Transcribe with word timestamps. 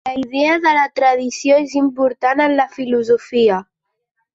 La 0.09 0.13
idea 0.19 0.55
de 0.63 0.71
la 0.77 0.85
tradició 1.01 1.59
és 1.67 1.77
important 1.83 2.45
en 2.49 2.59
la 2.65 2.69
filosofia. 2.79 3.65